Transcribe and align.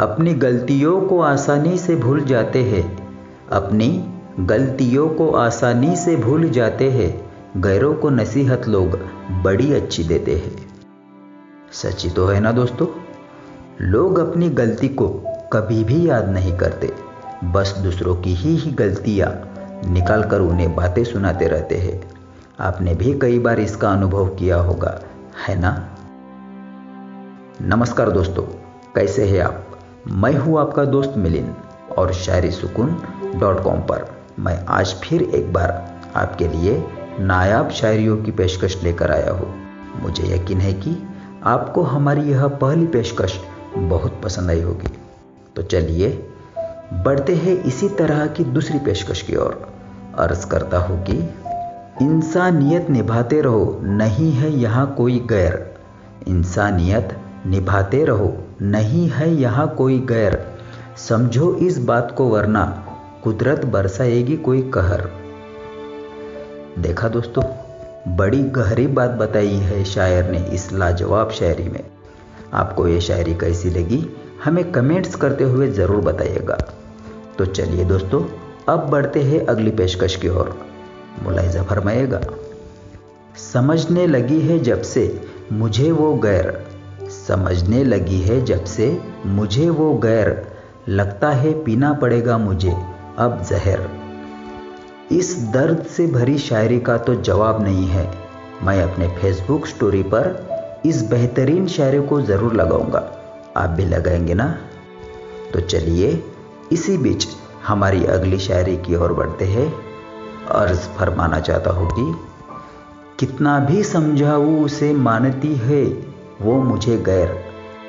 अपनी 0.00 0.34
गलतियों 0.34 1.00
को 1.00 1.20
आसानी 1.20 1.78
से 1.78 1.96
भूल 1.96 2.20
जाते 2.20 2.62
हैं। 2.62 3.08
अपनी 3.52 4.14
गलतियों 4.40 5.08
को 5.08 5.30
आसानी 5.30 5.96
से 5.96 6.16
भूल 6.16 6.48
जाते 6.48 6.90
हैं। 6.90 7.32
गैरों 7.56 7.94
को 7.94 8.10
नसीहत 8.10 8.68
लोग 8.68 8.98
बड़ी 9.42 9.72
अच्छी 9.74 10.04
देते 10.04 10.34
हैं। 10.34 10.68
सच्ची 11.72 12.10
तो 12.10 12.26
है 12.26 12.40
ना 12.40 12.52
दोस्तों? 12.52 12.86
लोग 13.80 14.18
अपनी 14.18 14.48
गलती 14.48 14.88
को 14.88 15.08
कभी 15.52 15.84
भी 15.84 16.08
याद 16.08 16.28
नहीं 16.28 16.56
करते। 16.56 16.92
बस 17.44 17.78
दूसरों 17.78 18.16
की 18.16 18.34
ही 18.34 18.56
ही 18.56 18.70
गलतियाँ 18.70 19.54
निकाल 19.92 20.22
कर 20.22 20.40
उन्हें 20.40 20.74
बातें 20.74 21.04
सुनाते 21.04 21.48
रहते 21.48 21.74
हैं। 21.74 22.10
आपने 22.60 22.94
भी 22.94 23.18
कई 23.18 23.38
बार 23.38 23.60
इसका 23.60 23.92
अनुभव 23.92 24.28
किया 24.28 24.56
होगा, 24.56 25.00
है 25.48 25.60
ना? 25.60 25.96
नमस्कार 27.62 28.10
दोस्तों, 28.10 28.42
कैसे 28.94 29.24
हैं 29.24 29.40
आप? 29.40 29.64
मैं 30.10 30.34
हूँ 30.34 30.60
आपका 30.60 30.84
दोस्त 30.84 31.14
मिलिन 31.16 31.54
और 31.98 32.12
शायरी 32.12 32.50
सुकून 32.50 33.02
डॉट 33.36 33.62
कॉम 33.62 33.80
पर। 33.80 34.16
मैं 34.38 34.66
आज 34.66 34.94
फिर 34.94 35.22
एक 35.22 35.52
बार 35.52 36.00
आपके 36.16 36.48
लिए 36.48 36.86
नायाब 37.20 37.70
शायरियों 37.70 38.16
की 38.16 38.30
पेशकश 38.30 38.82
लेकर 38.82 39.10
आया 39.10 39.32
हूँ। 39.32 39.54
मुझे 40.02 40.34
यकीन 40.34 40.58
है 40.58 40.72
कि 40.72 41.08
आपको 41.44 41.82
हमारी 41.82 42.20
यह 42.20 42.48
पहली 42.48 42.86
पेशकश 42.86 43.40
बहुत 43.76 44.20
पसंद 44.24 44.50
आई 44.50 44.60
होगी। 44.60 44.98
तो 45.56 45.62
चलिए, 45.62 46.28
बढ़ते 46.92 47.34
हैं 47.34 47.62
इसी 47.62 47.88
तरह 47.88 48.26
की 48.26 48.44
दूसरी 48.44 48.78
पेशकश 48.78 49.22
की 49.22 49.36
ओर। 49.36 49.72
अर्ज़ 50.18 50.46
करता 50.46 50.78
हूँ 50.78 51.04
कि 51.04 51.34
इंसानियत 52.04 52.90
निभाते 52.90 53.40
रहो, 53.40 53.80
नहीं 53.82 54.32
है 54.32 54.52
यहाँ 54.52 54.94
कोई 54.94 55.18
गैर। 55.18 55.74
इंसानियत 56.28 57.18
निभाते 57.46 58.04
रहो। 58.04 58.36
नहीं 58.62 59.08
है 59.08 59.30
यहाँ 59.34 59.66
कोई 59.74 59.98
गैर। 59.98 60.38
समझो 60.98 61.54
इस 61.56 61.78
बात 61.78 62.14
को 62.16 62.28
वरना 62.28 62.64
कुदरत 63.24 63.64
बरसाएगी 63.64 64.36
कोई 64.36 64.62
कहर। 64.62 65.02
देखा 66.78 67.08
दोस्तों, 67.08 67.42
बड़ी 68.16 68.42
गहरी 68.42 68.86
बात 68.86 69.10
बताई 69.10 69.54
है 69.54 69.84
शायर 69.84 70.30
ने 70.30 70.38
इस 70.44 70.72
लाजवाब 70.72 71.30
शायरी 71.30 71.68
में। 71.68 71.84
आपको 72.52 72.88
ये 72.88 73.00
शायरी 73.00 73.34
कैसी 73.34 73.70
लगी, 73.70 74.04
हमें 74.44 74.70
कमेंट्स 74.72 75.14
करते 75.14 75.44
हुए 75.44 75.70
ज़रूर 75.70 76.00
बताइएगा। 76.00 76.58
तो 77.38 77.44
चलिए 77.44 77.84
दोस्तों, 77.84 78.22
अब 78.68 78.88
बढ़ते 78.90 79.22
हैं 79.22 79.46
अगली 79.46 79.70
पेशकश 79.70 80.16
की 80.16 80.28
ओर। 80.28 80.56
मुलायजा 81.22 81.62
फरमाएगा 81.62 82.20
समझने 83.52 84.06
लगी 84.06 84.40
है 84.40 84.58
जब 84.58 84.82
से 84.82 85.20
मुझे 85.52 85.90
वो 85.92 86.14
गैर। 86.14 86.67
समझने 87.28 87.84
लगी 87.84 88.20
है 88.20 88.44
जब 88.44 88.64
से 88.64 89.02
मुझे 89.26 89.70
वो 89.70 89.94
गैर, 89.94 90.52
लगता 90.88 91.30
है 91.30 91.64
पीना 91.64 91.92
पड़ेगा 91.92 92.38
मुझे, 92.38 92.76
अब 93.18 93.42
जहर। 93.50 93.88
इस 95.12 95.50
दर्द 95.52 95.82
से 95.82 96.06
भरी 96.06 96.38
शायरी 96.38 96.80
का 96.80 96.98
तो 96.98 97.14
जवाब 97.14 97.62
नहीं 97.62 97.86
है। 97.86 98.14
मैं 98.62 98.82
अपने 98.82 99.08
फेसबुक 99.08 99.66
स्टोरी 99.66 100.02
पर 100.02 100.48
इस 100.86 101.10
बेहतरीन 101.10 101.66
शायरी 101.66 102.06
को 102.06 102.20
ज़रूर 102.20 102.54
लगाऊँगा। 102.54 103.12
आप 103.56 103.70
भी 103.70 103.84
लगाएँगे 103.84 104.34
ना? 104.34 104.58
तो 105.54 105.60
चलिए, 105.60 106.24
इसी 106.72 106.98
बीच 106.98 107.28
हमारी 107.66 108.04
अगली 108.04 108.38
शायरी 108.38 108.76
की 108.76 108.94
ओर 108.94 109.12
बढ़ते 109.12 109.44
हैं। 109.44 109.74
अर्ज़ 110.48 110.80
फरमाना 110.80 111.40
चाहता 111.40 111.70
हूँ 111.70 111.90
कि, 111.90 112.14
कितना 113.18 113.60
भी 113.60 113.84
समझाऊँ 113.84 114.64
उसे 114.64 114.92
मानती 114.92 115.54
है 115.54 116.07
वो 116.42 116.62
मुझे 116.62 116.96
गैर। 116.96 117.28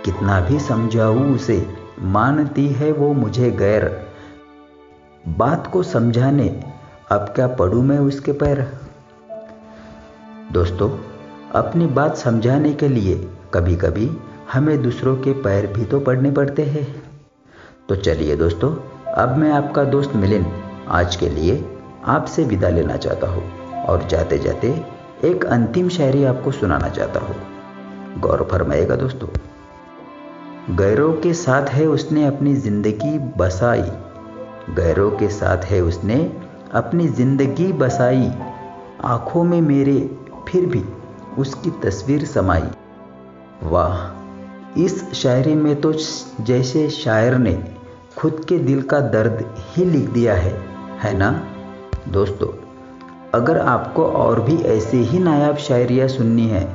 कितना 0.06 0.40
भी 0.42 0.60
समझाऊँ 0.60 1.36
उसे, 1.36 1.68
मानती 2.02 2.68
है 2.68 2.92
वो 2.92 3.14
मुझे 3.14 3.52
गैर। 3.52 3.86
बात 5.28 5.68
को 5.68 5.84
समझाने, 5.84 6.48
अब 7.12 7.20
क्या 7.20 7.48
पढ़ूँ 7.48 7.84
मैं 7.84 8.00
उसके 8.00 8.32
पैर? 8.32 8.62
दोस्तों, 10.52 10.90
अपनी 11.56 11.86
बात 11.86 12.18
समझाने 12.18 12.74
के 12.74 12.88
लिए 12.88 13.30
कभी 13.54 13.76
कभी 13.76 14.10
हमें 14.54 14.82
दूसरों 14.82 15.16
के 15.18 15.34
पैर 15.34 15.68
भी 15.68 15.86
तो 15.86 16.00
पढ़ने 16.00 16.32
पड़ते 16.32 16.64
हैं। 16.64 16.86
तो 17.90 17.96
चलिए 17.96 18.36
दोस्तों, 18.36 18.76
अब 19.14 19.38
मैं 19.38 19.52
आपका 19.52 19.84
दोस्त 19.84 20.16
मिलिन 20.16 20.46
आज 20.88 21.16
के 21.16 21.30
लिए 21.30 21.64
आपसे 22.06 22.44
विदा 22.44 22.70
लेना 22.70 22.98
चाहता 22.98 23.28
हूँ 23.28 23.44
और 23.86 24.08
जाते 24.08 24.40
जाते 24.40 24.86
एक 25.24 25.46
अंतिम 25.46 25.90
शायरी 25.90 26.24
आपको 26.24 26.52
सुनाना 26.52 26.90
चाहता 26.90 27.20
हूँ। 27.20 27.59
गौर 28.18 28.48
फरमाएगा 28.52 28.96
दोस्तों। 28.96 29.28
गैरों 30.76 31.12
के 31.14 31.34
साथ 31.34 31.70
है 31.70 31.86
उसने 31.88 32.26
अपनी 32.26 32.54
ज़िंदगी 32.56 33.18
बसाई। 33.38 33.82
गैरों 34.76 35.10
के 35.12 35.28
साथ 35.30 35.66
है 35.66 35.82
उसने 35.82 36.16
अपनी 36.74 37.08
ज़िंदगी 37.08 37.72
बसाई। 37.74 38.32
आँखों 39.06 39.44
में 39.44 39.62
मेरे 39.62 40.00
फिर 40.50 40.66
भी 40.66 40.84
उसकी 41.38 41.70
तस्वीर 41.84 42.26
समाई। 42.26 42.70
वाह, 43.64 44.82
इस 44.84 45.14
शायरी 45.14 45.56
में 45.56 45.76
तो 45.82 45.94
जैसे 46.42 46.90
शायर 46.90 47.38
ने 47.38 47.58
खुद 48.18 48.46
के 48.50 48.58
दिल 48.58 48.82
का 48.82 49.00
दर्द 49.00 49.46
ही 49.58 49.86
लिख 49.86 50.10
दिया 50.10 50.34
है 50.36 50.58
है 51.04 51.18
ना? 51.18 51.32
दोस्तों, 52.08 52.48
अगर 53.34 53.58
आपको 53.58 54.06
और 54.06 54.42
भी 54.42 54.56
ऐसे 54.68 54.98
ही 54.98 55.20
नायाब 55.20 55.58
शायरियाँ 55.58 56.08
सुननी 56.08 56.48
है 56.48 56.68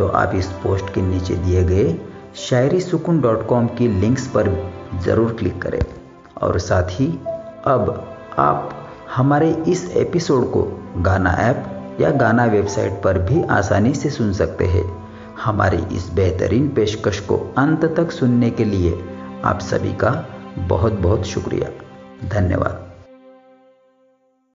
तो 0.00 0.08
आप 0.08 0.32
इस 0.34 0.46
पोस्ट 0.46 0.94
के 0.94 1.02
नीचे 1.02 1.34
दिए 1.34 1.64
गए 1.64 2.00
शायरी 2.34 2.80
सुकून 2.80 3.20
डॉट 3.20 3.46
कॉम 3.46 3.66
की 3.66 3.88
लिंक्स 3.88 4.26
पर 4.26 4.72
ज़रूर 5.04 5.32
क्लिक 5.32 5.62
करें। 5.62 5.80
और 6.42 6.58
साथ 6.58 6.82
ही, 6.82 7.06
अब 7.64 8.14
आप 8.38 8.88
हमारे 9.16 9.64
इस 9.68 9.96
एपिसोड 9.96 10.50
को 10.50 10.84
गाना 10.96 11.30
ऐप 11.30 11.98
या 12.00 12.10
गाना 12.10 12.44
वेबसाइट 12.44 13.02
पर 13.02 13.18
भी 13.18 13.42
आसानी 13.42 13.94
से 13.94 14.10
सुन 14.10 14.32
सकते 14.32 14.64
हैं। 14.64 15.08
हमारी 15.44 15.96
इस 15.96 16.10
बेहतरीन 16.12 16.68
पेशकश 16.68 17.20
को 17.20 17.54
अंत 17.58 17.84
तक 17.84 18.10
सुनने 18.10 18.50
के 18.50 18.64
लिए 18.64 19.04
आप 19.44 19.58
सभी 19.58 19.92
का 19.92 20.26
बहुत 20.58 20.92
बहुत 20.92 21.24
शुक्रिया। 21.24 21.68
धन्यवाद। 22.28 22.89